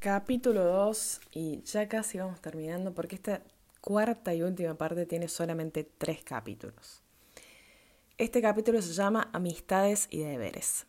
[0.00, 3.42] Capítulo 2 y ya casi vamos terminando porque esta
[3.80, 7.02] cuarta y última parte tiene solamente tres capítulos.
[8.16, 10.86] Este capítulo se llama Amistades y deberes.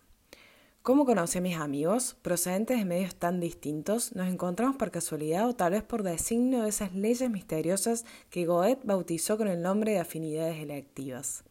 [0.83, 2.17] ¿Cómo conocí a mis amigos?
[2.21, 6.69] Procedentes de medios tan distintos, nos encontramos por casualidad o tal vez por designio de
[6.69, 11.43] esas leyes misteriosas que Goethe bautizó con el nombre de afinidades electivas.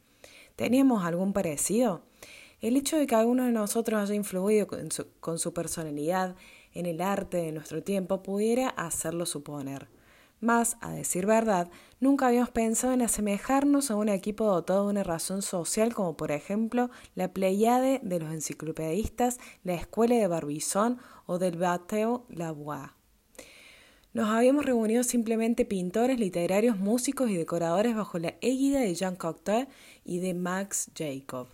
[0.55, 2.05] ¿Teníamos algún parecido?
[2.61, 6.37] El hecho de que alguno de nosotros haya influido con su, con su personalidad
[6.79, 9.89] en el arte de nuestro tiempo pudiera hacerlo suponer.
[10.41, 15.02] Mas, a decir verdad, nunca habíamos pensado en asemejarnos a un equipo dotado de una
[15.02, 21.41] razón social como por ejemplo la Pleiade de los enciclopedistas, la Escuela de Barbizon o
[21.41, 22.91] del Bateo Lavois.
[24.13, 29.66] Nos habíamos reunido simplemente pintores, literarios, músicos y decoradores bajo la égida de Jean Cocteau
[30.05, 31.49] y de Max Jacob.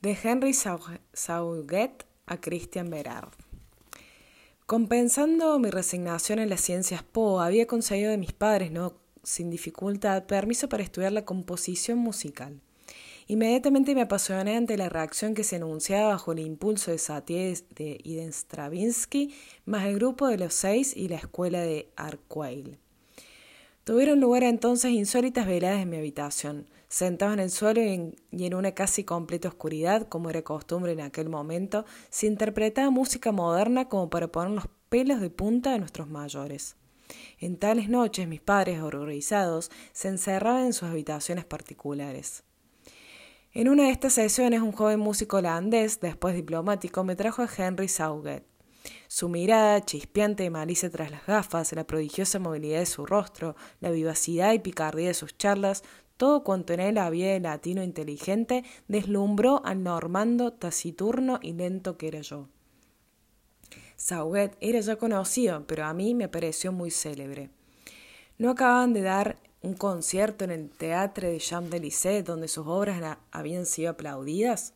[0.00, 3.32] De Henry Sauguet a Christian Berard.
[4.66, 10.24] Compensando mi resignación en las ciencias Po, había conseguido de mis padres, no sin dificultad,
[10.24, 12.60] permiso para estudiar la composición musical.
[13.28, 18.14] Inmediatamente me apasioné ante la reacción que se anunciaba bajo el impulso de Satie y
[18.14, 19.34] de Stravinsky,
[19.66, 22.78] más el grupo de los seis y la escuela de Arcueil.
[23.84, 26.66] Tuvieron lugar entonces insólitas veladas en mi habitación.
[26.88, 31.28] Sentado en el suelo y en, una casi completa oscuridad, como era costumbre en aquel
[31.28, 36.76] momento, se interpretaba música moderna como para poner los pelos de punta de nuestros mayores.
[37.38, 42.42] En tales noches mis padres, horrorizados, se encerraban en sus habitaciones particulares.
[43.52, 47.88] En una de estas sesiones, un joven músico holandés, después diplomático, me trajo a Henry
[47.88, 48.44] Sauget.
[49.08, 53.90] Su mirada, chispeante de malicia tras las gafas, la prodigiosa movilidad de su rostro, la
[53.90, 55.82] vivacidad y picardía de sus charlas,
[56.18, 62.08] todo cuanto en él había de latino inteligente deslumbró al normando taciturno y lento que
[62.08, 62.48] era yo.
[63.96, 67.50] Sauguet era ya conocido, pero a mí me pareció muy célebre.
[68.36, 73.64] No acababan de dar un concierto en el Teatre de Champs-Élysées donde sus obras habían
[73.64, 74.74] sido aplaudidas.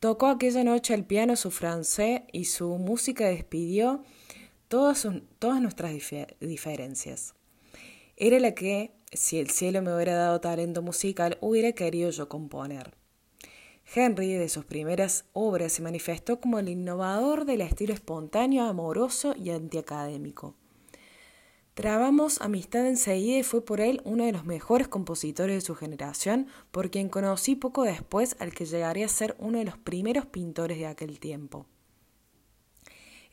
[0.00, 4.02] Tocó aquella noche el piano su francés y su música despidió
[4.68, 5.06] todas
[5.60, 5.92] nuestras
[6.40, 7.34] diferencias.
[8.16, 12.94] Era la que si el cielo me hubiera dado talento musical, hubiera querido yo componer.
[13.94, 19.50] Henry, de sus primeras obras, se manifestó como el innovador del estilo espontáneo, amoroso y
[19.50, 20.56] antiacadémico.
[21.74, 26.48] Trabamos amistad enseguida y fue por él uno de los mejores compositores de su generación,
[26.70, 30.78] por quien conocí poco después al que llegaría a ser uno de los primeros pintores
[30.78, 31.66] de aquel tiempo.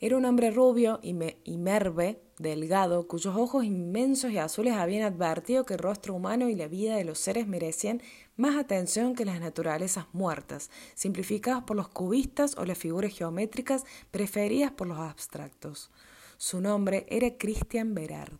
[0.00, 5.74] Era un hombre rubio y, merve, delgado, cuyos ojos inmensos y azules habían advertido que
[5.74, 8.02] el rostro humano y la vida de los seres merecían
[8.36, 14.72] más atención que las naturalezas muertas, simplificadas por los cubistas o las figuras geométricas preferidas
[14.72, 15.90] por los abstractos.
[16.36, 18.32] Su nombre era Christian Berard.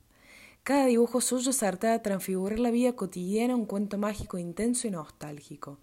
[0.65, 5.79] Cada dibujo suyo se hartaba transfigurar la vida cotidiana un cuento mágico intenso y nostálgico.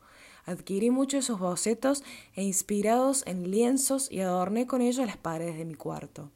[0.46, 2.04] Adquirí muchos de sus bocetos
[2.36, 6.32] e inspirados en lienzos y adorné con ellos las paredes de mi cuarto.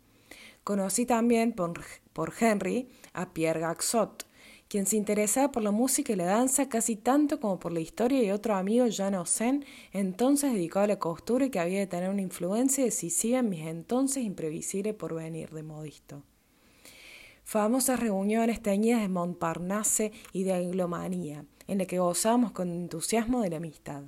[0.63, 4.25] Conocí también por, Henry a Pierre Gaxot,
[4.67, 8.23] quien se interesaba por la música y la danza casi tanto como por la historia
[8.23, 9.63] y otro amigo, Jean Osen,
[9.93, 13.67] entonces dedicado a la costura y que había de tener una influencia decisiva en mis
[13.67, 16.23] entonces imprevisible porvenir de modisto.
[17.43, 23.49] Famosas reuniones teñidas de Montparnasse y de anglomanía, en la que gozábamos con entusiasmo de
[23.49, 24.03] la amistad.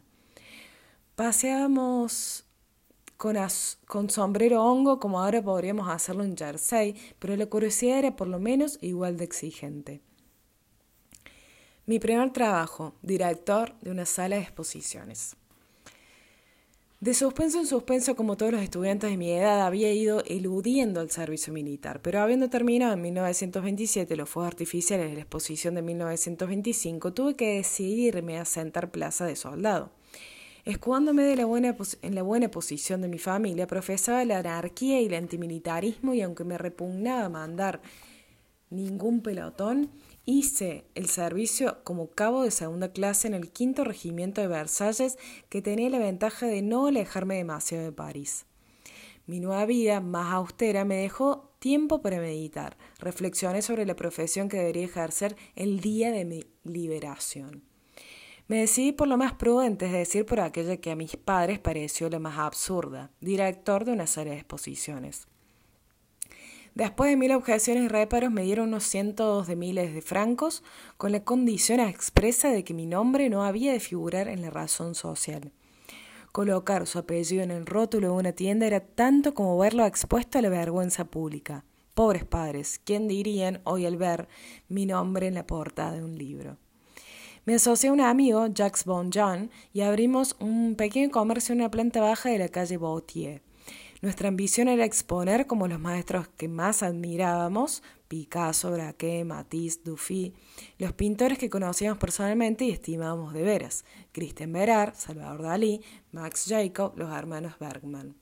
[1.16, 2.45] Paseábamos
[3.18, 3.35] con,
[3.88, 8.40] con, sombrero hongo como ahora podríamos hacerlo en Jersey, pero la curiosidad era por lo
[8.40, 10.01] menos igual de exigente.
[11.85, 15.38] Mi primer trabajo, director de una sala de exposiciones.
[17.00, 21.12] De suspenso en suspenso, como todos los estudiantes de mi edad, había ido eludiendo el
[21.12, 27.13] servicio militar, pero habiendo terminado en 1927 los fuegos artificiales de la exposición de 1925,
[27.13, 29.91] tuve que decidirme a sentar plaza de soldado.
[30.66, 35.06] Escudándome de la buena en la buena posición de mi familia, profesaba la anarquía y
[35.06, 37.80] el antimilitarismo y aunque me repugnaba mandar
[38.72, 39.92] ningún pelotón,
[40.29, 45.62] Hice el servicio como cabo de segunda clase en el quinto regimiento de Versalles, que
[45.62, 48.45] tenía la ventaja de no alejarme demasiado de París.
[49.25, 52.75] Mi nueva vida, más austera, me dejó tiempo para meditar.
[53.00, 57.63] Reflexioné sobre la profesión que debería ejercer el día de mi liberación.
[58.50, 62.09] Me decidí por lo más prudente, es decir, por aquella que a mis padres pareció
[62.09, 65.25] la más absurda, director de una serie de exposiciones.
[66.77, 70.62] Después de mil objeciones y reparos me dieron unos cientos de miles de francos
[70.97, 74.94] con la condición expresa de que mi nombre no había de figurar en la razón
[74.94, 75.51] social.
[76.31, 80.44] Colocar su apellido en el rótulo de una tienda era tanto como verlo expuesto a
[80.44, 81.65] la vergüenza pública.
[81.95, 84.27] Pobres padres, ¿quién dirían hoy al ver
[84.69, 86.57] mi nombre en la portada de un libro?
[87.45, 92.01] Me asocié a un amigo, Jacques Bonjean, y abrimos un pequeño comercio en una planta
[92.01, 93.47] baja de la calle Bautier.
[94.02, 100.34] Nuestra ambición era exponer como los maestros que más admirábamos, Picasso, Braque, Matisse, Dufy,
[100.78, 106.94] los pintores que conocíamos personalmente y estimábamos de veras, Christian Berard, Salvador Dalí, Max Jacob,
[106.96, 108.16] los hermanos Bergman.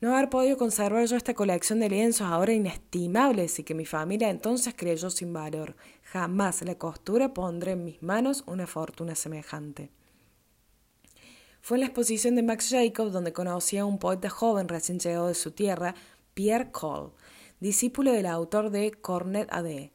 [0.00, 4.30] No haber podido conservar yo esta colección de lienzos ahora inestimables y que mi familia
[4.30, 5.76] entonces creyó sin valor.
[6.04, 9.90] Jamás la costura pondré en mis manos una fortuna semejante.
[11.60, 15.28] Fue en la exposición de Max Jacob donde conocí a un poeta joven recién llegado
[15.28, 15.94] de su tierra,
[16.34, 17.10] Pierre Cole,
[17.60, 19.92] discípulo del autor de Cornet Ade.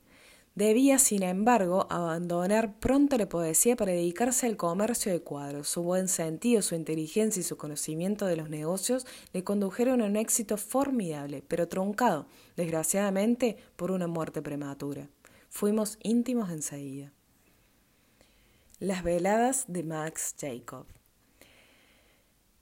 [0.55, 5.67] Debía, sin embargo, abandonar pronto la poesía para dedicarse al comercio de cuadros.
[5.67, 10.15] Su buen sentido, su inteligencia y su conocimiento de los negocios le condujeron a un
[10.15, 15.09] éxito formidable, pero truncado, desgraciadamente, por una muerte prematura.
[15.49, 17.11] Fuimos íntimos enseguida.
[18.79, 20.85] Las veladas de Max Jacob.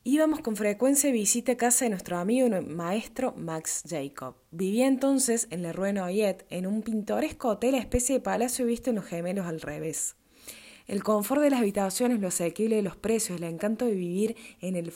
[0.06, 4.36] Íbamos con frecuencia de visita a casa de nuestro amigo y maestro Max Jacob.
[4.52, 8.98] Vivía entonces en la Rue Noyet, en un pintoresco hotel, especie de palacio visto en
[8.98, 10.18] los gemelos al revés.
[10.88, 14.76] El confort de las habitaciones, lo asequible de los precios, el encanto de vivir en
[14.76, 14.92] el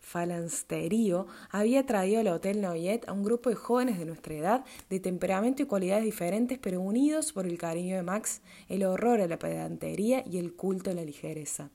[0.00, 5.00] falansterío había traído al Hotel Noyet a un grupo de jóvenes de nuestra edad, de
[5.00, 9.38] temperamento y cualidades diferentes, pero unidos por el cariño de Max, el horror a la
[9.38, 11.70] pedantería y el culto a la ligereza.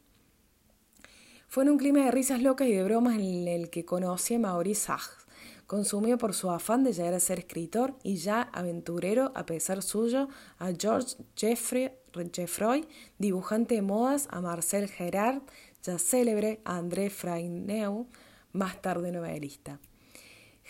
[1.49, 4.39] Fue en un clima de risas locas y de bromas en el que conocí a
[4.39, 5.25] Maurice Sachs,
[5.65, 10.29] consumido por su afán de llegar a ser escritor y ya aventurero a pesar suyo,
[10.59, 11.89] a George Jeffrey,
[12.31, 12.87] Jeffroy,
[13.17, 15.41] dibujante de modas, a Marcel Gerard,
[15.81, 18.05] ya célebre, a André Fraineu,
[18.51, 19.79] más tarde novelista.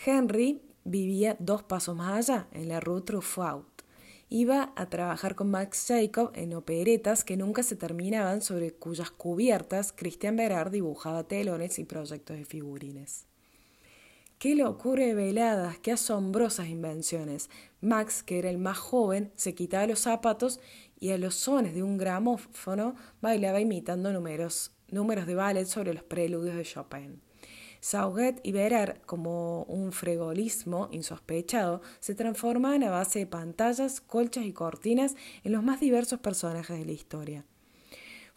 [0.06, 3.69] Henry vivía dos pasos más allá, en la Rue Truffaut
[4.30, 9.92] iba a trabajar con Max Jacob en operetas que nunca se terminaban, sobre cuyas cubiertas
[9.92, 13.26] Christian Berard dibujaba telones y proyectos de figurines.
[14.38, 15.80] ¡Qué locura de veladas!
[15.80, 17.50] ¡Qué asombrosas invenciones!
[17.82, 20.62] Max, que era el más joven, se quitaba los zapatos
[21.00, 26.04] y a los sones de un gramófono bailaba imitando números, números de ballet sobre los
[26.04, 27.29] preludios de Chopin.
[27.82, 34.54] Sauget y Berar, como un fregolismo insospechado, se transformaban a base de pantallas, colchas y
[34.54, 37.46] cortinas en los más diversos personajes de la historia.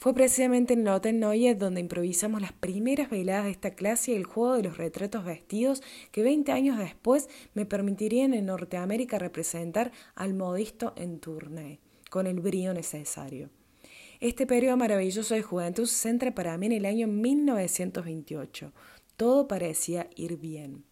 [0.03, 1.21] Fue precisamente en el Hotel
[1.56, 5.81] donde improvisamos las primeras veladas de esta clase y el juego de los retratos vestidos
[6.11, 11.79] que 20 años después me permitirían en Norteamérica representar al modisto en tournée,
[12.11, 13.50] con el brío necesario.
[14.19, 18.73] Este periodo maravilloso de juventud se centra para mí en el año 1928,
[19.17, 20.85] todo parecía ir bien.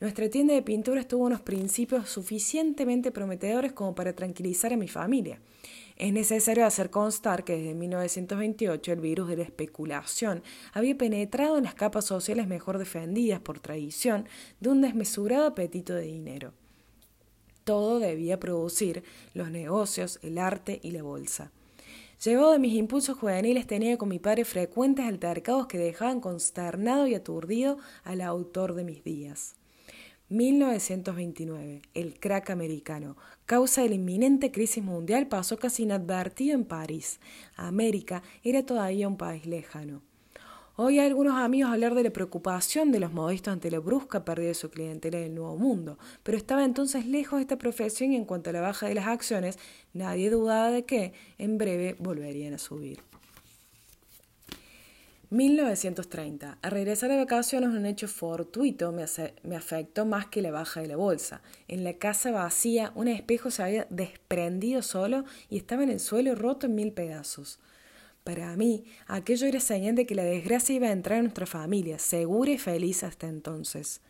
[0.00, 5.40] Nuestra tienda de pinturas tuvo unos principios suficientemente prometedores como para tranquilizar a mi familia.
[5.96, 10.42] Es necesario hacer constar que desde 1928 el virus de la especulación
[10.72, 14.28] había penetrado en las capas sociales mejor defendidas por tradición
[14.60, 16.52] de un desmesurado apetito de dinero.
[17.64, 19.04] Todo debía producir
[19.34, 21.52] los negocios, el arte y la bolsa.
[22.24, 27.16] Llevado de mis impulsos juveniles tenía con mi padre frecuentes altercados que dejaban consternado y
[27.16, 29.56] aturdido al autor de mis días.
[30.28, 31.82] 1929.
[31.94, 33.16] El crack americano.
[33.44, 37.18] Causa de la inminente crisis mundial pasó casi inadvertido en París.
[37.56, 40.02] América era todavía un país lejano.
[40.74, 44.48] Hoy hay algunos amigos hablar de la preocupación de los modistas ante la brusca pérdida
[44.48, 48.24] de su clientela del Nuevo Mundo, pero estaba entonces lejos de esta profesión y en
[48.24, 49.58] cuanto a la baja de las acciones,
[49.92, 53.00] nadie dudaba de que en breve volverían a subir.
[55.28, 56.58] 1930.
[56.62, 59.04] A regresar de vacaciones un hecho fortuito me,
[59.42, 61.42] me, afectó más que la baja de la bolsa.
[61.68, 66.34] En la casa vacía un espejo se había desprendido solo y estaba en el suelo
[66.34, 67.60] roto en mil pedazos.
[68.24, 71.98] Para mí, aquello era señal de que la desgracia iba a entrar en nuestra familia,
[71.98, 74.00] segura y feliz hasta entonces.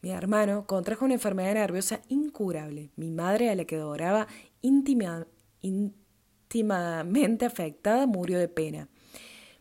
[0.00, 2.90] Mi hermano contrajo una enfermedad nerviosa incurable.
[2.96, 4.28] Mi madre, a la que adoraba
[4.62, 8.88] íntimamente afectada, murió de pena.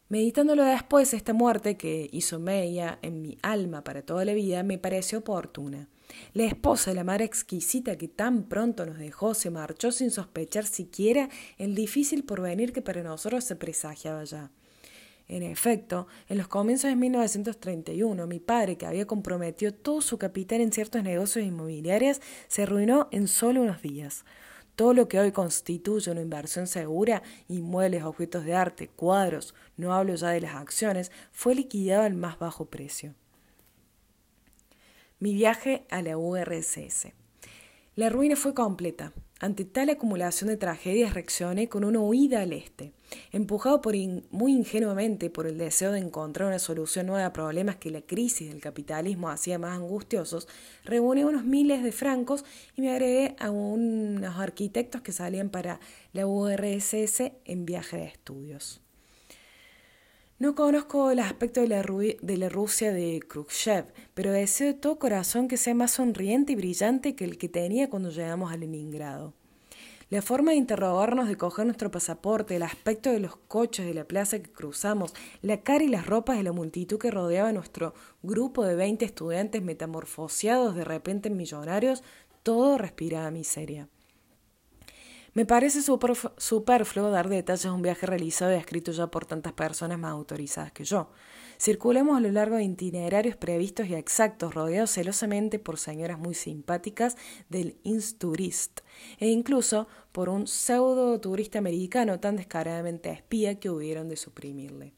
[0.10, 4.78] Meditándolo después, esta muerte que hizo mella en mi alma para toda la vida me
[4.78, 5.90] pareció oportuna.
[6.34, 10.66] La esposa de la madre exquisita que tan pronto nos dejó se marchó sin sospechar
[10.66, 14.52] siquiera el difícil porvenir que para nosotros se presagiaba ya.
[15.28, 20.62] En efecto, en los comienzos de 1931, mi padre, que había comprometido todo su capital
[20.62, 24.26] en ciertos negocios inmobiliarios, se arruinó en solo unos días.
[24.76, 30.16] Todo lo que hoy constituye una inversión segura, inmuebles, objetos de arte, cuadros, no hablo
[30.16, 33.14] ya de las acciones, fue liquidado al más bajo precio.
[35.24, 37.14] Mi viaje a la URSS.
[37.96, 39.14] La ruina fue completa.
[39.40, 42.92] Ante tal acumulación de tragedias reaccioné con una huida al este.
[43.32, 43.82] Empujado
[44.32, 48.50] muy ingenuamente por el deseo de encontrar una solución nueva a problemas que la crisis
[48.50, 50.50] del capitalismo hacía más angustiosos,
[50.84, 52.44] reuní unos miles de francos
[52.76, 55.80] y me agregué a unos arquitectos que salían para
[56.12, 58.83] la URSS en viaje de estudios.
[60.40, 63.86] No conozco el aspecto de la, de Rusia de Khrushchev,
[64.16, 67.90] pero deseo de todo corazón que sea más sonriente y brillante que el que tenía
[67.90, 69.36] cuando llegamos a Leningrado.
[70.10, 74.06] La forma de interrogarnos, de coger nuestro pasaporte, el aspecto de los coches de la
[74.06, 78.66] plaza que cruzamos, la cara y las ropas de la multitud que rodeaba nuestro grupo
[78.66, 82.04] de veinte estudiantes metamorfoseados de repente en millonarios,
[82.42, 83.88] todo respiraba miseria.
[85.36, 89.98] Me parece superfluo dar detalles de un viaje realizado y escrito ya por tantas personas
[89.98, 91.10] más autorizadas que yo.
[91.60, 97.18] Circulemos a lo largo de itinerarios previstos y exactos, rodeados celosamente por señoras muy simpáticas
[97.50, 98.82] del Insturist,
[99.18, 104.94] e incluso por un pseudo turista americano tan descaradamente espía que hubieron de suprimirle.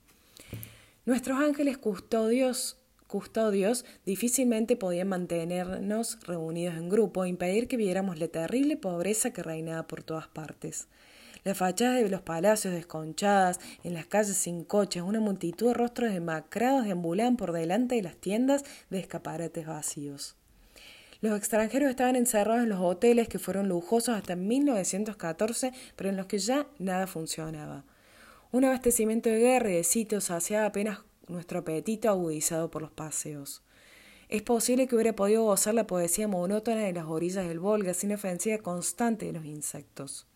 [1.06, 2.78] Nuestros ángeles custodios
[3.08, 9.44] custodios difícilmente podían mantenernos reunidos en grupo e impedir que viéramos la terrible pobreza que
[9.44, 10.88] reinaba por todas partes.
[11.44, 16.12] Las fachadas de los palacios desconchadas, en las calles sin coches, una multitud de rostros
[16.12, 20.36] demacrados deambulaban por delante de las tiendas de escaparates vacíos.
[21.22, 26.26] Los extranjeros estaban encerrados en los hoteles que fueron lujosos hasta 1914, pero en los
[26.26, 27.84] que ya nada funcionaba.
[28.52, 33.62] Un abastecimiento de guerra y de sitios hacía apenas nuestro apetito agudizado por los paseos.
[34.28, 38.12] Es posible que hubiera podido gozar la poesía monótona de las orillas del Volga sin
[38.14, 40.28] ofensiva constante de los insectos.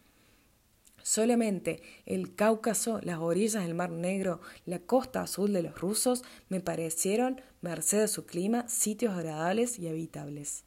[1.02, 6.60] Solamente el Cáucaso, las orillas del Mar Negro, la costa azul de los rusos me
[6.60, 10.66] parecieron, merced a su clima, sitios agradables y habitables.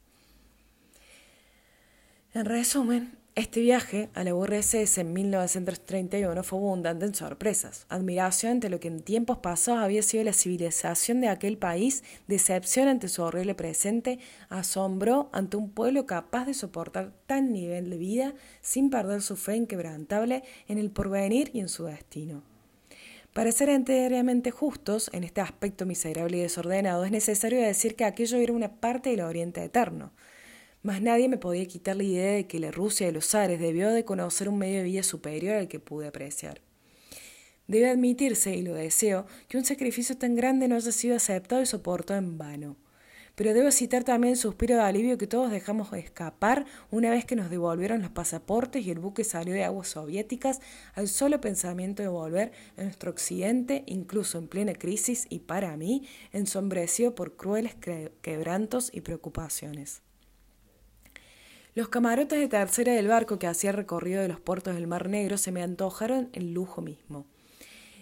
[2.35, 8.69] En resumen, este viaje a la URSS en 1931 fue abundante en sorpresas, admiración ante
[8.69, 13.23] lo que en tiempos pasados había sido la civilización de aquel país, decepción ante su
[13.23, 14.19] horrible presente,
[14.51, 19.57] asombro ante un pueblo capaz de soportar tal nivel de vida sin perder su fe
[19.57, 22.43] inquebrantable en el porvenir y en su destino.
[23.33, 28.37] Para ser enteramente justos en este aspecto miserable y desordenado, es necesario decir que aquello
[28.37, 30.12] era una parte del Oriente Eterno,
[30.83, 33.91] mas nadie me podía quitar la idea de que la Rusia de los Ares debió
[33.91, 36.61] de conocer un medio de vida superior al que pude apreciar.
[37.69, 41.67] Debe admitirse, y lo deseo, que un sacrificio tan grande no haya sido aceptado y
[41.67, 42.77] soportado en vano.
[43.35, 47.37] Pero debo citar también el suspiro de alivio que todos dejamos escapar una vez que
[47.37, 50.61] nos devolvieron los pasaportes y el buque salió de aguas soviéticas
[50.95, 56.07] al solo pensamiento de volver a nuestro occidente, incluso en plena crisis y para mí,
[56.33, 57.75] ensombrecido por crueles
[58.21, 60.03] quebrantos y preocupaciones.
[61.75, 65.38] Los camarotes de tercera del barco que hacía recorrido de los puertos del Mar Negro
[65.38, 67.25] se me antojaron el lujo mismo.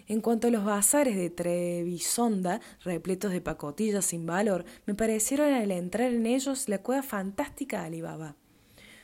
[0.09, 5.71] En cuanto a los bazares de Trebisonda, repletos de pacotillas sin valor, me parecieron al
[5.71, 8.35] entrar en ellos la cueva fantástica de Alibaba.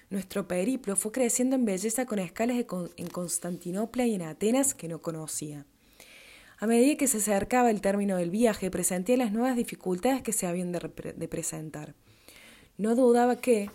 [0.10, 2.58] Nuestro periplo fue creciendo en belleza con escalas
[2.98, 5.66] en Constantinopla y en Atenas que no conocía.
[6.60, 10.46] A medida que se acercaba el término del viaje, presenté las nuevas dificultades que se
[10.46, 11.94] habían de presentar.
[12.78, 13.70] No dudaba que,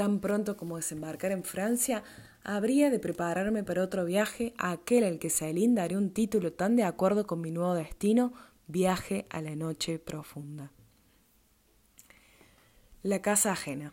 [0.00, 2.02] Tan pronto como desembarcar en Francia,
[2.42, 6.84] habría de prepararme para otro viaje, aquel al que Céline daría un título tan de
[6.84, 8.32] acuerdo con mi nuevo destino,
[8.66, 10.72] Viaje a la Noche Profunda.
[13.02, 13.92] La casa ajena.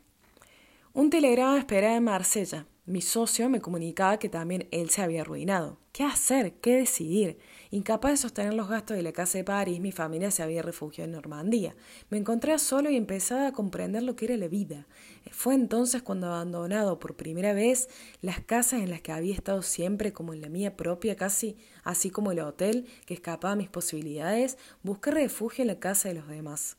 [0.94, 2.68] Un telegrama esperaba en Marsella.
[2.86, 5.78] Mi socio me comunicaba que también él se había arruinado.
[5.92, 6.54] ¿Qué hacer?
[6.62, 7.38] ¿Qué decidir?
[7.70, 11.06] Incapaz de sostener los gastos de la casa de París, mi familia se había refugiado
[11.06, 11.76] en Normandía.
[12.10, 14.88] Me encontré solo y empezaba a comprender lo que era la vida.
[15.32, 17.90] Fue entonces cuando, abandonado por primera vez
[18.22, 22.10] las casas en las que había estado siempre, como en la mía propia, casi así
[22.10, 26.28] como el hotel, que escapaba a mis posibilidades, busqué refugio en la casa de los
[26.28, 26.78] demás.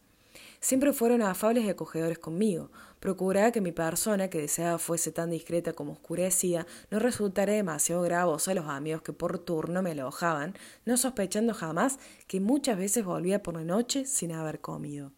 [0.61, 2.71] Siempre fueron afables y acogedores conmigo.
[2.99, 8.51] Procuraba que mi persona, que deseaba fuese tan discreta como oscurecida, no resultara demasiado gravosa
[8.51, 13.43] a los amigos que por turno me alojaban, no sospechando jamás que muchas veces volvía
[13.43, 15.13] por la noche sin haber comido.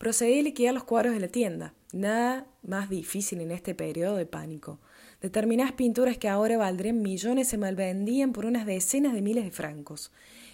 [0.00, 1.74] Procedí a liquidar los cuadros de la tienda.
[1.92, 4.80] Nada más difícil en este periodo de pánico.
[5.20, 10.10] Determinadas pinturas que ahora valdrían millones se malvendían por unas decenas de miles de francos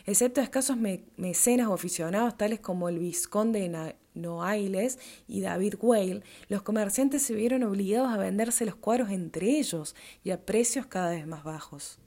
[0.07, 0.77] excepto escasos
[1.17, 7.35] mecenas o aficionados tales como el vizconde de Noailles y David Whale, los comerciantes se
[7.35, 11.99] vieron obligados a venderse los cuadros entre ellos y a precios cada vez más bajos.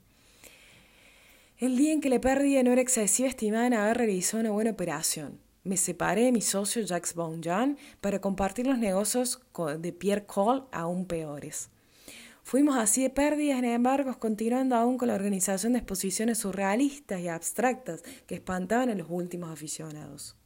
[1.58, 5.38] El día en que la pérdida no era excesiva, estimaban haber realizado una buena operación.
[5.62, 9.40] Me separé de mi socio Jacques Bonjean para compartir los negocios
[9.78, 11.68] de Pierre Cole aún peores.
[12.42, 17.28] Fuimos así de pérdidas, sin embargo, continuando aún con la organización de exposiciones surrealistas y
[17.28, 20.36] abstractas que espantaban a los últimos aficionados.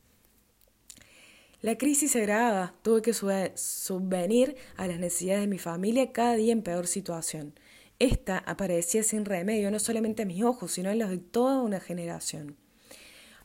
[1.61, 6.53] La crisis se agrava, tuve que subvenir a las necesidades de mi familia cada día
[6.53, 7.59] en peor situación.
[7.99, 11.81] Esta aparecía sin remedio no solamente a mis ojos, sino a los de toda una
[11.81, 12.59] generación.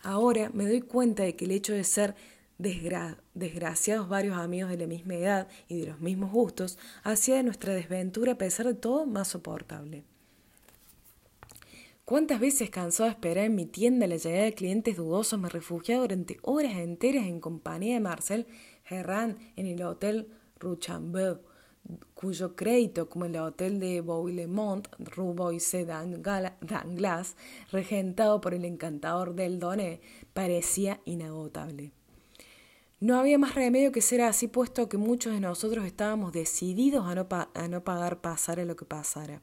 [0.02, 2.16] Ahora me doy cuenta de que el hecho de ser
[2.58, 7.74] desgraciados varios amigos de la misma edad y de los mismos gustos hacía de nuestra
[7.74, 10.04] desventura, a pesar de todo, más soportable.
[12.06, 16.02] ¿Cuántas veces cansado de esperar en mi tienda la llegada de clientes dudosos me refugiaba
[16.02, 18.48] durante horas enteras en compañía de Marcel
[18.90, 20.28] Herrán en el Hotel
[20.60, 21.42] Ruchambeau,
[22.14, 27.36] cuyo crédito, como el hotel de Boulemont, Rue Boise d'Anglas,
[27.72, 30.02] regentado por el encantador del Doné,
[30.34, 31.92] parecía inagotable.
[33.00, 37.16] No había más remedio que ser así, puesto que muchos de nosotros estábamos decididos a
[37.16, 39.42] no, a no pagar pasar a lo que pasara.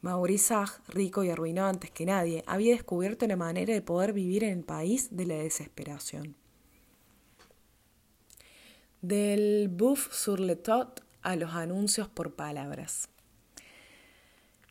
[0.00, 0.54] Maurice
[0.88, 4.64] rico y arruinado antes que nadie, había descubierto la manera de poder vivir en el
[4.64, 6.36] país de la desesperación.
[9.00, 13.08] Del bouffe sur le tot a los anuncios por palabras.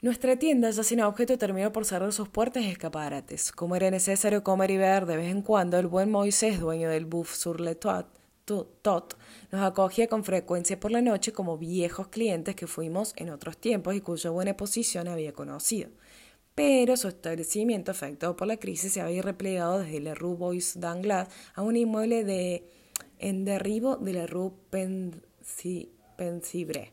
[0.01, 3.51] Nuestra tienda, ya sin objeto, terminó por cerrar sus puertas y escaparates.
[3.51, 7.05] Como era necesario comer y beber de vez en cuando, el buen Moisés, dueño del
[7.05, 8.07] Bouffe sur le tot,
[8.45, 13.95] nos acogía con frecuencia por la noche como viejos clientes que fuimos en otros tiempos
[13.95, 15.89] y cuya buena posición había conocido.
[16.53, 21.29] Pero su establecimiento, afectado por la crisis, se había replegado desde la Rue Bois d'Anglas
[21.55, 22.69] a un inmueble de,
[23.19, 24.51] en derribo de la Rue
[26.15, 26.91] Pensibre.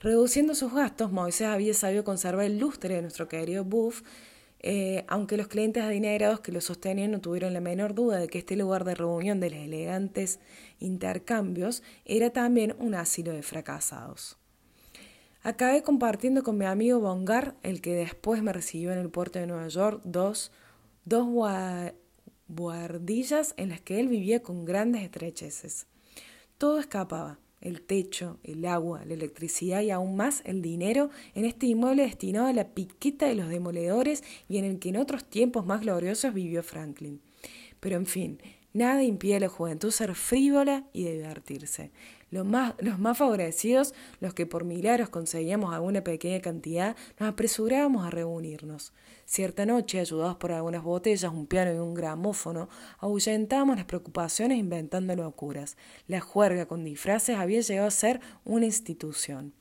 [0.00, 4.02] Reduciendo sus gastos, Moisés había sabido conservar el lustre de nuestro querido Buff,
[4.60, 8.38] eh, aunque los clientes adinerados que lo sostenían no tuvieron la menor duda de que
[8.38, 10.40] este lugar de reunión de los elegantes
[10.78, 14.38] intercambios era también un asilo de fracasados.
[15.42, 19.46] Acabé compartiendo con mi amigo Bongar, el que después me recibió en el puerto de
[19.46, 20.52] Nueva York, dos,
[21.04, 21.26] dos
[22.48, 25.86] guardillas en las que él vivía con grandes estrecheces.
[26.58, 31.66] Todo escapaba el techo, el agua, la electricidad y aún más el dinero en este
[31.66, 35.66] inmueble destinado a la piqueta de los demoledores y en el que en otros tiempos
[35.66, 37.20] más gloriosos vivió Franklin.
[37.80, 38.38] Pero en fin,
[38.78, 41.90] nada impide a la juventud ser frívola y divertirse.
[42.30, 48.06] Los más, los más favorecidos, los que por milagros conseguíamos alguna pequeña cantidad, nos apresurábamos
[48.06, 48.92] a reunirnos.
[49.24, 55.14] Cierta noche, ayudados por algunas botellas, un piano y un gramófono, ahuyentábamos las preocupaciones inventando
[55.16, 55.76] locuras.
[56.06, 59.54] La juerga con disfraces había llegado a ser una institución.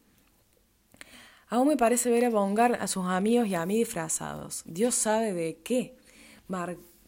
[1.50, 4.64] Aún me parece ver a Bongar a sus amigos y a mí disfrazados.
[4.66, 5.96] Dios sabe de qué.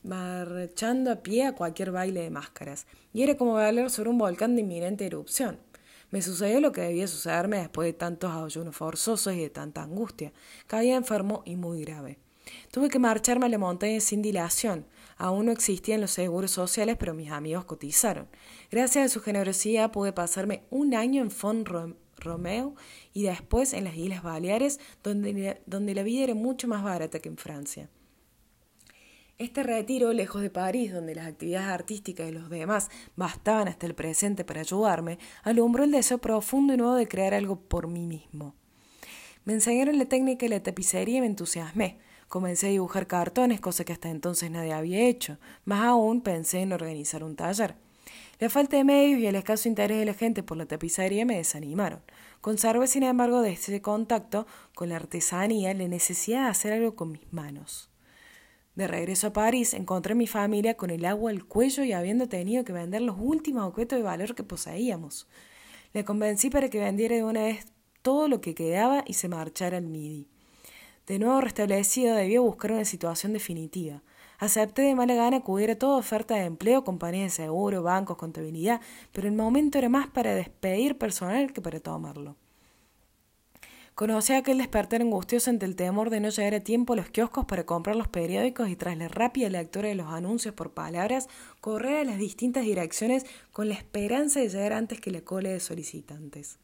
[0.04, 2.88] Marchando a pie a cualquier baile de máscaras.
[3.14, 5.60] Y era como bailar sobre un volcán de inminente erupción.
[6.12, 10.34] Me sucedió lo que debía sucederme después de tantos ayunos forzosos y de tanta angustia.
[10.66, 12.18] Caía enfermo y muy grave.
[12.72, 14.86] Tuve que marcharme a la montaña sin dilación.
[15.18, 18.28] Aún no existían los seguros sociales, pero mis amigos cotizaron.
[18.72, 21.68] Gracias a su generosidad pude pasarme un año en Font
[22.18, 22.76] Romeo
[23.14, 27.30] y después en las Islas Baleares, donde, donde la vida era mucho más barata que
[27.30, 27.90] en Francia.
[29.40, 33.96] Este retiro, lejos de París, donde las actividades artísticas de los demás bastaban hasta el
[33.96, 38.54] presente para ayudarme, alumbró el deseo profundo y nuevo de crear algo por mí mismo.
[39.46, 42.00] Me enseñaron la técnica de la tapicería y me entusiasmé.
[42.28, 45.38] Comencé a dibujar cartones, cosa que hasta entonces nadie había hecho.
[45.64, 47.76] Más aún pensé en organizar un taller.
[48.40, 51.38] La falta de medios y el escaso interés de la gente por la tapicería me
[51.38, 52.02] desanimaron.
[52.42, 57.14] Conservé, sin embargo, de ese contacto con la artesanía la necesidad de hacer algo con
[57.14, 57.89] mis manos.
[58.80, 62.30] De regreso a París, encontré a mi familia con el agua al cuello y habiendo
[62.30, 65.28] tenido que vender los últimos objetos de valor que poseíamos.
[65.92, 67.68] Le convencí para que vendiera de una vez
[68.02, 70.30] todo lo que quedaba y se marchara al MIDI.
[71.08, 74.02] De nuevo restablecido, debía buscar una situación definitiva.
[74.38, 78.80] Acepté de mala gana acudir a toda oferta de empleo, compañías de seguro, bancos, contabilidad,
[79.12, 82.38] pero el momento era más para despedir personal que para tomarlo.
[84.00, 87.44] Conocí aquel despertar angustioso ante el temor de no llegar a tiempo a los kioscos
[87.44, 91.28] para comprar los periódicos y tras la rápida lectura de los anuncios por palabras,
[91.60, 95.60] correr a las distintas direcciones con la esperanza de llegar antes que la cola de
[95.60, 96.60] solicitantes.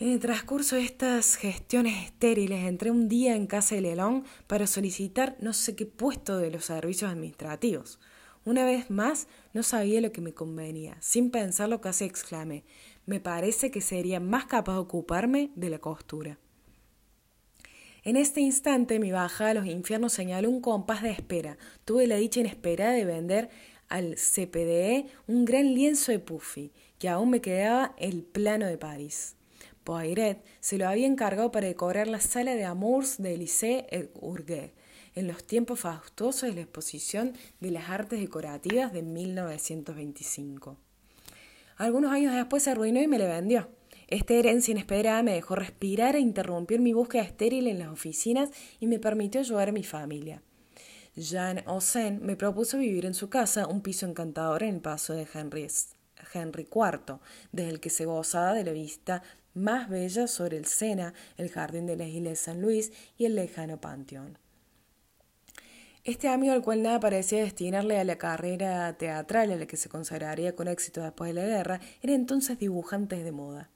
[0.00, 4.66] En el transcurso de estas gestiones estériles, entré un día en casa de Lelón para
[4.66, 8.00] solicitar no sé qué puesto de los servicios administrativos.
[8.44, 10.96] Una vez más, no sabía lo que me convenía.
[11.00, 12.64] Sin pensarlo casi exclamé,
[13.10, 16.38] me parece que sería más capaz de ocuparme de la costura.
[18.04, 21.58] En este instante mi bajada a los infiernos señaló un compás de espera.
[21.84, 23.50] Tuve la dicha inesperada de vender
[23.88, 26.70] al CPDE un gran lienzo de Puffy,
[27.00, 29.34] que aún me quedaba el plano de París.
[29.82, 34.72] Poiret se lo había encargado para decorar la sala de amours del Lycée Urguet,
[35.16, 40.78] en los tiempos fastuosos de la exposición de las artes decorativas de 1925.
[41.80, 43.70] Algunos años después se arruinó y me le vendió.
[44.06, 48.86] Esta herencia inesperada me dejó respirar e interrumpir mi búsqueda estéril en las oficinas y
[48.86, 50.42] me permitió ayudar a mi familia.
[51.16, 55.26] Jean Osen me propuso vivir en su casa, un piso encantador en el paso de
[55.32, 55.68] Henry,
[56.34, 57.18] Henry IV,
[57.50, 59.22] desde el que se gozaba de la vista
[59.54, 63.36] más bella sobre el Sena, el jardín de la isla de San Luis y el
[63.36, 64.36] lejano Panteón.
[66.10, 69.88] Este amigo al cual nada parecía destinarle a la carrera teatral a la que se
[69.88, 73.70] consagraría con éxito después de la guerra, era entonces dibujante de moda.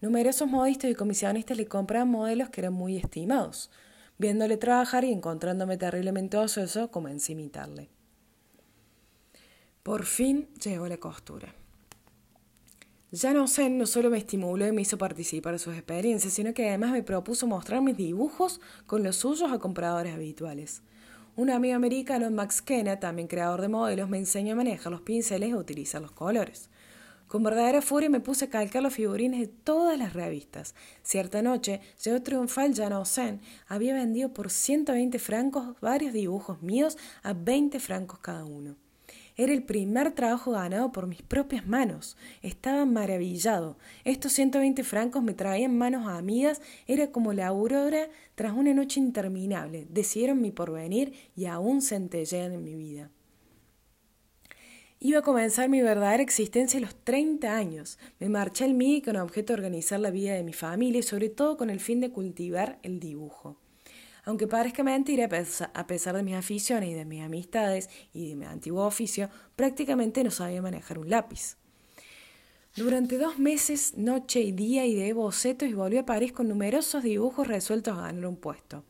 [0.00, 3.70] Numerosos modistas y comisionistas le compraban modelos que eran muy estimados.
[4.18, 7.88] Viéndole trabajar y encontrándome terriblemente ocioso, comencé a imitarle.
[9.84, 11.54] Por fin llegó la costura.
[13.12, 16.68] Ya no no solo me estimuló y me hizo participar de sus experiencias, sino que
[16.68, 20.82] además me propuso mostrar mis dibujos con los suyos a compradores habituales.
[21.40, 25.48] Un amigo americano, Max Kenna, también creador de modelos, me enseñó a manejar los pinceles
[25.48, 26.68] y a utilizar los colores.
[27.28, 30.74] Con verdadera furia me puse a calcar los figurines de todas las revistas.
[31.02, 33.40] Cierta noche llegó triunfal Jan.
[33.68, 38.76] Había vendido por 120 francos varios dibujos míos a 20 francos cada uno.
[39.40, 42.18] Era el primer trabajo ganado por mis propias manos.
[42.42, 43.78] Estaba maravillado.
[44.04, 46.60] Estos 120 francos me traían manos a amigas.
[46.86, 49.86] Era como la aurora tras una noche interminable.
[49.88, 53.10] Decidieron mi porvenir y aún centellean en mi vida.
[54.98, 57.98] Iba a comenzar mi verdadera existencia a los 30 años.
[58.18, 61.30] Me marché al MIDI con objeto de organizar la vida de mi familia y sobre
[61.30, 63.56] todo con el fin de cultivar el dibujo.
[64.24, 65.28] Aunque parezca mentira,
[65.74, 70.22] a pesar de mis aficiones y de mis amistades y de mi antiguo oficio, prácticamente
[70.22, 71.56] no sabía manejar un lápiz.
[72.76, 77.02] Durante dos meses, noche y día, y de bocetos y volví a París con numerosos
[77.02, 78.84] dibujos resueltos a ganar un puesto.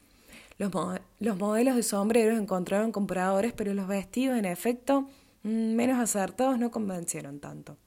[0.58, 0.70] Los,
[1.18, 5.08] los modelos de sombreros encontraron compradores, pero los vestidos, en efecto,
[5.44, 7.78] mm, menos acertados, no convencieron tanto.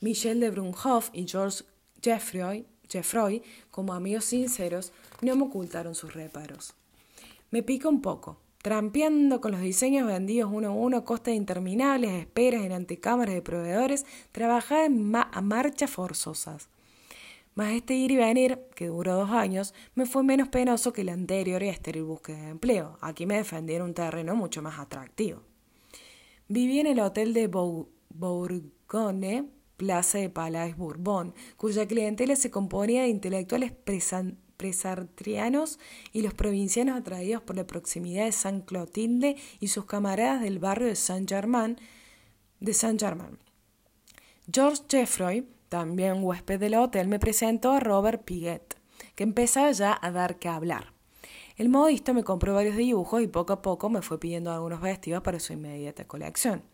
[0.00, 1.64] Michel de Brunhoff y George
[2.00, 6.74] Jeffroy Jeffroy, como amigos sinceros, no me ocultaron sus reparos.
[7.50, 12.12] Me pica un poco, trampeando con los diseños vendidos uno a uno costa de interminables
[12.12, 16.68] esperas en antecámaras de proveedores, trabajaba en a marchas forzosas.
[17.54, 21.10] Mas este ir y venir, que duró dos años, me fue menos penoso que el
[21.10, 22.98] anterior y estéril búsqueda de empleo.
[23.00, 25.42] Aquí me defendieron un terreno mucho más atractivo.
[26.48, 33.08] Viví en el hotel de Bourgogne, Plaza de Palais Bourbon, cuya clientela se componía de
[33.08, 33.72] intelectuales
[34.56, 35.78] presartrianos
[36.12, 40.88] y los provincianos atraídos por la proximidad de San Clotilde y sus camaradas del barrio
[40.88, 41.76] de Saint Germain.
[42.60, 43.38] De Saint Germain.
[44.50, 48.76] George Jeffroy, también huésped del hotel, me presentó a Robert Piguet,
[49.16, 50.92] que empezaba ya a dar que hablar.
[51.56, 55.22] El modista me compró varios dibujos y poco a poco me fue pidiendo algunos vestidos
[55.22, 56.73] para su inmediata colección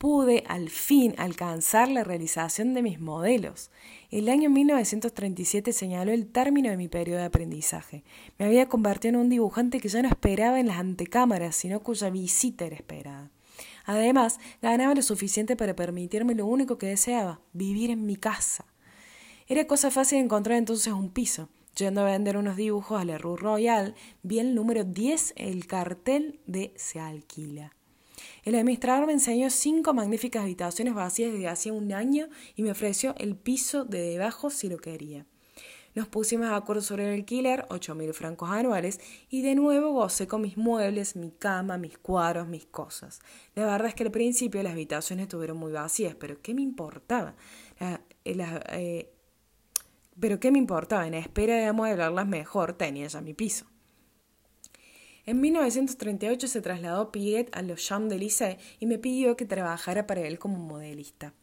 [0.00, 3.70] pude al fin alcanzar la realización de mis modelos.
[4.10, 8.02] El año 1937 señaló el término de mi periodo de aprendizaje.
[8.38, 12.08] Me había convertido en un dibujante que ya no esperaba en las antecámaras, sino cuya
[12.08, 13.30] visita era esperada.
[13.84, 18.64] Además, ganaba lo suficiente para permitirme lo único que deseaba, vivir en mi casa.
[19.48, 21.50] Era cosa fácil encontrar entonces un piso.
[21.76, 26.40] Yendo a vender unos dibujos a la Rue Royal, vi el número 10, el cartel
[26.46, 27.74] de se alquila.
[28.44, 33.14] El administrador me enseñó cinco magníficas habitaciones vacías desde hacía un año y me ofreció
[33.18, 35.26] el piso de debajo si lo quería.
[35.94, 40.28] Nos pusimos de acuerdo sobre el alquiler, ocho mil francos anuales, y de nuevo gocé
[40.28, 43.20] con mis muebles, mi cama, mis cuadros, mis cosas.
[43.56, 47.34] La verdad es que al principio las habitaciones estuvieron muy vacías, pero ¿qué me importaba?
[47.80, 49.12] Eh, eh,
[50.18, 51.06] pero ¿qué me importaba?
[51.06, 53.69] En espera de amueblarlas mejor, tenía ya mi piso.
[55.26, 60.38] En 1938 se trasladó Piguet a los Champs-Élysées y me pidió que trabajara para él
[60.38, 61.34] como modelista.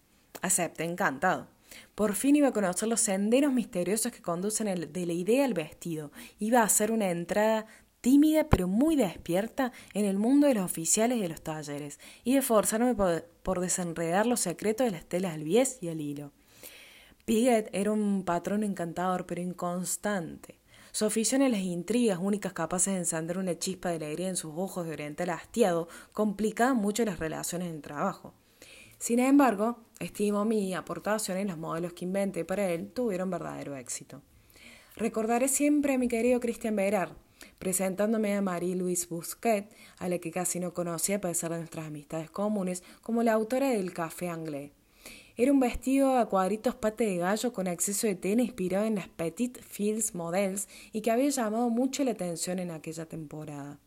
[0.41, 1.47] Acepté, encantado.
[1.95, 6.11] Por fin iba a conocer los senderos misteriosos que conducen de la idea al vestido.
[6.39, 7.67] Iba a hacer una entrada
[8.01, 12.37] tímida pero muy despierta en el mundo de los oficiales y de los talleres, y
[12.37, 16.31] esforzarme por, por desenredar los secretos de las telas al bies y al hilo.
[17.25, 20.59] Piguet era un patrón encantador pero inconstante.
[20.91, 24.53] Su afición a las intrigas únicas capaces de encender una chispa de alegría en sus
[24.55, 28.33] ojos de oriental hastiado complicaban mucho las relaciones en trabajo.
[28.97, 34.21] Sin embargo, estimo mi aportación en los modelos que inventé para él tuvieron verdadero éxito.
[34.95, 37.11] Recordaré siempre a mi querido Christian Berard,
[37.59, 39.69] presentándome a Marie-Louise Busquet,
[39.99, 43.69] a la que casi no conocía a pesar de nuestras amistades comunes, como la autora
[43.69, 44.71] del Café Anglais.
[45.39, 49.07] Era un vestido a cuadritos pate de gallo con acceso de tela inspirado en las
[49.07, 53.79] Petit Fields Models y que había llamado mucho la atención en aquella temporada.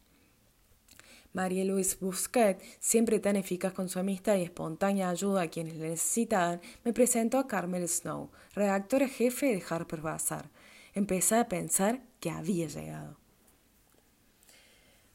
[1.33, 6.61] Marie-Louise Busquet, siempre tan eficaz con su amistad y espontánea ayuda a quienes le necesitaban,
[6.85, 10.51] me presentó a Carmel Snow, redactora jefe de Harper Bazaar.
[10.95, 13.19] Empecé a pensar que había llegado.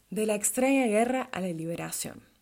[0.10, 2.35] De la extraña guerra a la liberación.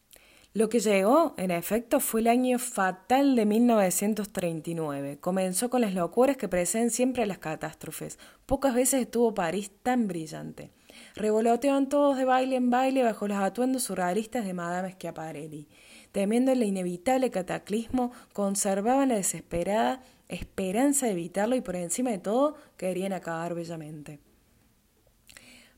[0.56, 5.18] Lo que llegó, en efecto, fue el año fatal de 1939.
[5.20, 8.20] Comenzó con las locuras que preceden siempre las catástrofes.
[8.46, 10.70] Pocas veces estuvo París tan brillante.
[11.16, 15.68] Revoloteaban todos de baile en baile bajo los atuendos surrealistas de Madame Schiaparelli.
[16.12, 22.56] Temiendo el inevitable cataclismo, conservaban la desesperada esperanza de evitarlo y por encima de todo
[22.78, 24.20] querían acabar bellamente.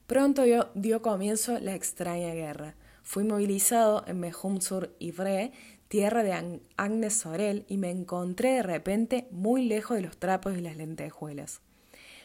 [0.05, 2.75] Pronto dio comienzo la extraña guerra.
[3.05, 5.51] Fui movilizado en Mejum-sur-Ivre,
[5.87, 10.61] tierra de Agnes Sorel, y me encontré de repente muy lejos de los trapos y
[10.61, 11.61] las lentejuelas.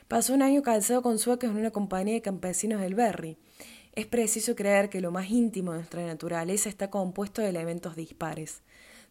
[0.08, 3.36] Pasó un año calzado con suecos en una compañía de campesinos del Berry.
[3.92, 8.62] Es preciso creer que lo más íntimo de nuestra naturaleza está compuesto de elementos dispares.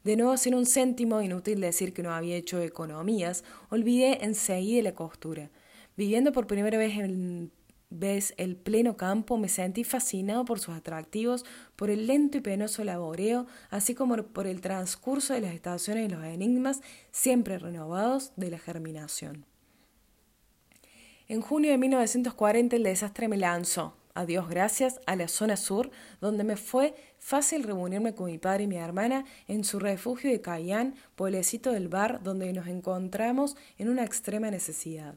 [0.03, 4.95] De nuevo, sin un céntimo, inútil decir que no había hecho economías, olvidé enseguida la
[4.95, 5.51] costura.
[5.95, 7.51] Viviendo por primera vez en
[7.89, 12.83] ves el pleno campo, me sentí fascinado por sus atractivos, por el lento y penoso
[12.83, 18.51] laboreo, así como por el transcurso de las estaciones y los enigmas, siempre renovados, de
[18.51, 19.45] la germinación.
[21.27, 25.91] En junio de 1940 el desastre me lanzó, a Dios gracias, a la zona sur,
[26.19, 30.41] donde me fue fácil reunirme con mi padre y mi hermana en su refugio de
[30.41, 35.15] Cayán, pueblecito del bar, donde nos encontramos en una extrema necesidad.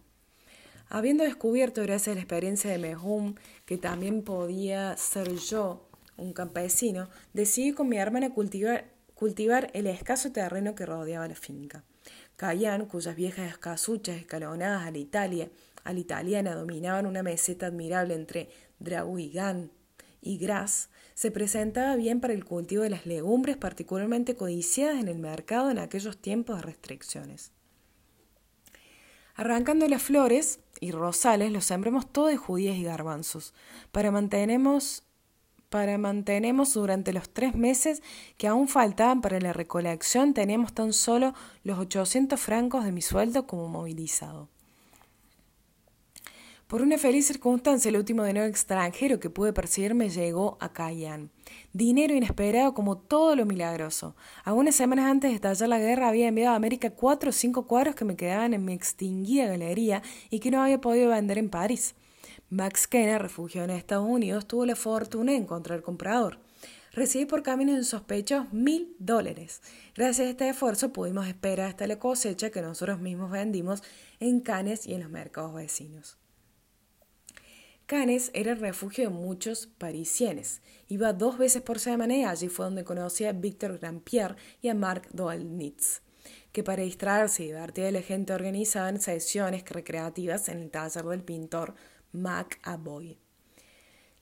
[0.95, 7.09] Habiendo descubierto, gracias a la experiencia de Mehum, que también podía ser yo un campesino,
[7.33, 11.83] decidí con mi hermana cultivar, cultivar el escaso terreno que rodeaba la finca.
[12.37, 15.49] Cayán, cuyas viejas casuchas escalonadas a la Italia,
[15.97, 19.71] italiana dominaban una meseta admirable entre Draguigán
[20.21, 25.19] y Gras, se presentaba bien para el cultivo de las legumbres particularmente codiciadas en el
[25.19, 27.51] mercado en aquellos tiempos de restricciones.
[29.35, 33.55] Arrancando las flores y rosales, los sembremos todo de judías y garbanzos.
[33.93, 35.05] Para mantenemos,
[35.71, 38.03] para mantenemos durante los tres meses
[38.37, 43.47] que aún faltaban para la recolección, teníamos tan solo los 800 francos de mi sueldo
[43.47, 44.49] como movilizado.
[46.73, 51.31] Por una feliz circunstancia, el último dinero extranjero que pude percibir me llegó a Cayán.
[51.75, 54.17] Dinero inesperado como todo lo milagroso.
[54.43, 57.95] Algunas semanas antes de estallar la guerra había enviado a América cuatro o cinco cuadros
[57.95, 61.95] que me quedaban en mi extinguida galería y que no había podido vender en París.
[62.49, 66.39] Max Kenner, refugiado en Estados Unidos, tuvo la fortuna de encontrar comprador.
[66.93, 69.61] Recibí por caminos insospechados mil dólares.
[69.95, 73.83] Gracias a este esfuerzo pudimos esperar hasta la cosecha que nosotros mismos vendimos
[74.21, 76.17] en Cannes y en los mercados vecinos.
[77.93, 78.11] Era
[78.53, 80.63] el refugio de muchos parisienes.
[80.89, 84.75] Iba dos veces por semana y allí fue donde conocí a Victor Grampier y a
[84.75, 86.01] Marc Doelnitz,
[86.53, 91.23] que para distraerse y divertir a la gente organizaban sesiones recreativas en el taller del
[91.23, 91.75] pintor
[92.13, 93.19] Mac Aboy.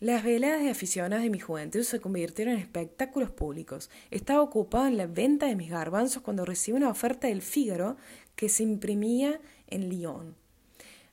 [0.01, 3.89] Las veladas de aficionados de mi juventud se convirtieron en espectáculos públicos.
[4.11, 7.99] Estaba ocupado en la venta de mis garbanzos cuando recibí una oferta del Figaro
[8.35, 10.40] que se imprimía en Lyon.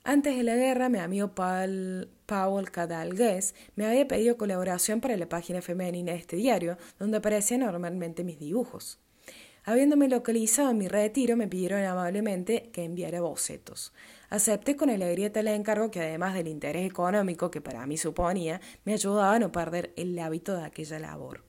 [0.09, 5.27] Antes de la guerra, mi amigo Paul, Paul Cadalgues me había pedido colaboración para la
[5.27, 9.01] página femenina de este diario, donde aparecían normalmente mis dibujos.
[9.65, 13.91] Habiéndome localizado en mi retiro, me pidieron amablemente que enviara bocetos.
[14.29, 18.93] Acepté con alegría tal encargo que, además del interés económico que para mí suponía, me
[18.93, 21.43] ayudaba a no perder el hábito de aquella labor.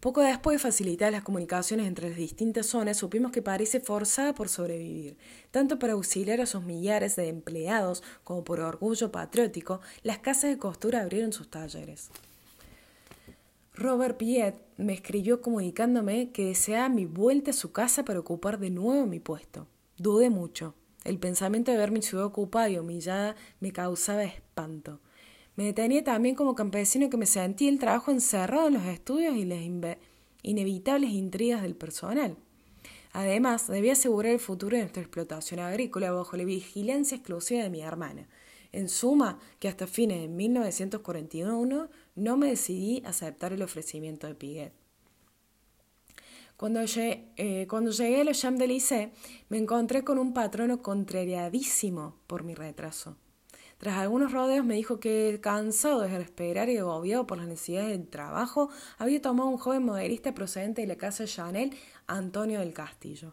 [0.00, 4.48] Poco después de facilitar las comunicaciones entre las distintas zonas, supimos que parece forzada por
[4.48, 5.18] sobrevivir.
[5.50, 10.58] Tanto para auxiliar a sus millares de empleados como por orgullo patriótico, las casas de
[10.58, 12.10] costura abrieron sus talleres.
[13.74, 18.70] Robert Piet me escribió comunicándome que deseaba mi vuelta a su casa para ocupar de
[18.70, 19.66] nuevo mi puesto.
[19.98, 20.74] Dudé mucho.
[21.04, 25.00] El pensamiento de ver mi ciudad ocupada y humillada me causaba espanto.
[25.60, 29.44] Me detenía también como campesino que me sentía el trabajo encerrado en los estudios y
[29.44, 29.58] las
[30.42, 32.38] inevitables intrigas del personal.
[33.12, 37.82] Además, debía asegurar el futuro de nuestra explotación agrícola bajo la vigilancia exclusiva de mi
[37.82, 38.26] hermana.
[38.72, 44.36] En suma, que hasta fines de 1941 no me decidí a aceptar el ofrecimiento de
[44.36, 44.72] Piguet.
[46.56, 49.10] Cuando llegué, eh, llegué a los Champs Lycée,
[49.50, 53.18] me encontré con un patrono contrariadísimo por mi retraso.
[53.80, 58.08] Tras algunos rodeos me dijo que, cansado de esperar y agobiado por las necesidades del
[58.08, 61.74] trabajo, había tomado un joven modelista procedente de la casa Chanel,
[62.06, 63.32] Antonio del Castillo.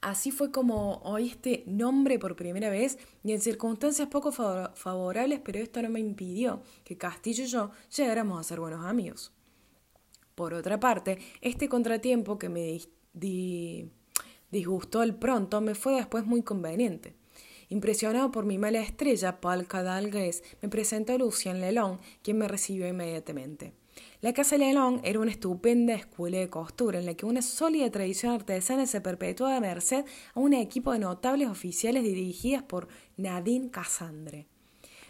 [0.00, 5.58] Así fue como oí este nombre por primera vez y en circunstancias poco favorables, pero
[5.58, 9.30] esto no me impidió que Castillo y yo llegáramos a ser buenos amigos.
[10.34, 12.80] Por otra parte, este contratiempo que me
[14.50, 17.22] disgustó al pronto me fue después muy conveniente.
[17.68, 22.86] Impresionado por mi mala estrella, Paul Cadalgues me presentó a Lucien Lelon, quien me recibió
[22.86, 23.72] inmediatamente.
[24.20, 28.32] La Casa Lelon era una estupenda escuela de costura en la que una sólida tradición
[28.32, 34.46] artesana se perpetuaba a merced a un equipo de notables oficiales dirigidas por Nadine Cassandre.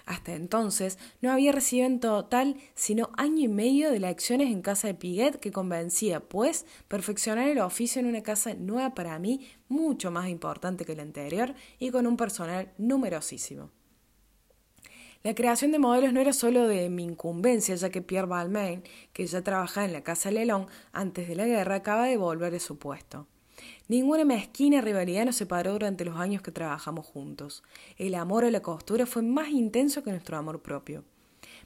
[0.07, 4.88] Hasta entonces no había recibido en total sino año y medio de lecciones en casa
[4.88, 10.11] de Piguet que convencía, pues, perfeccionar el oficio en una casa nueva para mí, mucho
[10.11, 13.71] más importante que la anterior y con un personal numerosísimo.
[15.23, 18.83] La creación de modelos no era solo de mi incumbencia, ya que Pierre Balmain,
[19.14, 22.61] que ya trabajaba en la casa Lelón antes de la guerra, acaba de volver a
[22.61, 23.27] su puesto.
[23.88, 27.62] Ninguna mezquina rivalidad nos separó durante los años que trabajamos juntos.
[27.98, 31.05] El amor a la costura fue más intenso que nuestro amor propio.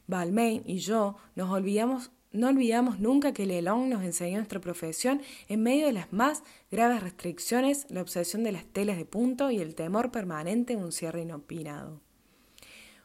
[0.07, 5.63] Balmain y yo nos olvidamos, no olvidamos nunca que Lelón nos enseñó nuestra profesión en
[5.63, 9.75] medio de las más graves restricciones, la obsesión de las telas de punto y el
[9.75, 12.01] temor permanente de un cierre inopinado.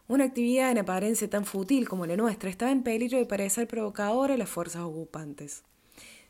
[0.07, 4.33] Una actividad en apariencia tan fútil como la nuestra estaba en peligro de parecer provocadora
[4.33, 5.63] a las fuerzas ocupantes.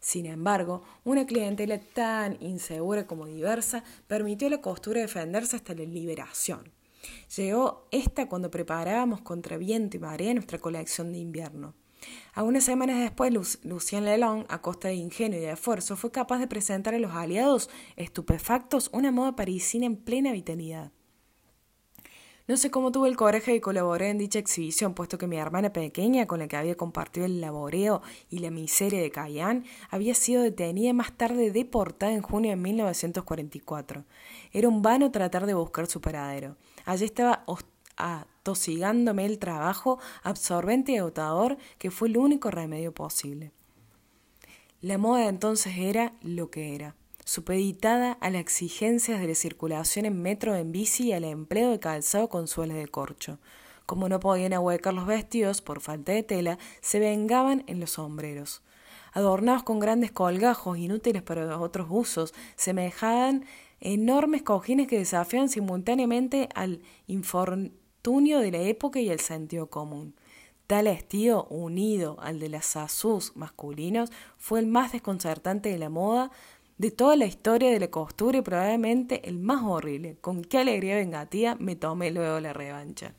[0.04, 5.86] Sin embargo, una clientela tan insegura como diversa permitió a la costura defenderse hasta la
[5.86, 6.74] liberación.
[7.38, 11.74] Llegó esta cuando preparábamos contra viento y marea nuestra colección de invierno.
[12.34, 16.48] Algunas semanas después, Lucien Lelon, a costa de ingenio y de esfuerzo, fue capaz de
[16.48, 20.92] presentar a los aliados estupefactos una moda parisina en plena vitalidad.
[22.46, 25.72] No sé cómo tuve el coraje de colaborar en dicha exhibición, puesto que mi hermana
[25.72, 30.44] pequeña, con la que había compartido el laboreo y la miseria de Cayán, había sido
[30.44, 34.04] detenida y más tarde deportada en junio de 1944.
[34.52, 36.58] Era un vano tratar de buscar su paradero.
[36.84, 37.46] Allí estaba
[37.96, 43.54] atosigándome el trabajo absorbente y agotador que fue el único remedio posible.
[44.82, 46.94] La moda entonces era lo que era
[47.26, 51.80] supeditada a las exigencias de la circulación en metro en bici y al empleo de
[51.80, 53.40] calzado con suelas de corcho.
[53.86, 58.62] Como no podían ahuecar los vestidos por falta de tela, se vengaban en los sombreros.
[59.12, 63.46] Adornados con grandes colgajos inútiles para otros usos, semejaban
[63.80, 70.16] enormes cojines que desafían simultáneamente al infortunio de la época y el sentido común.
[70.66, 76.32] Tal estilo, unido al de las asus masculinos, fue el más desconcertante de la moda,
[76.84, 80.18] de toda la historia de la costura y probablemente el más horrible.
[80.20, 83.14] Con qué alegría vengativa me tomé luego la revancha.